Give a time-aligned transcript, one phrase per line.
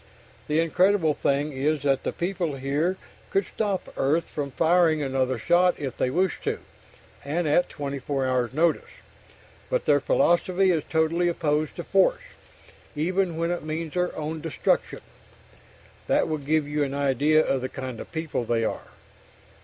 [0.47, 2.97] The incredible thing is that the people here
[3.29, 6.57] could stop Earth from firing another shot if they wished to,
[7.23, 8.89] and at 24 hours' notice,
[9.69, 12.23] but their philosophy is totally opposed to force,
[12.95, 15.01] even when it means their own destruction.
[16.07, 18.87] That will give you an idea of the kind of people they are.